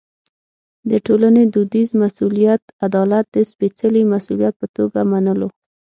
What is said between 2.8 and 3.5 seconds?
عدالت د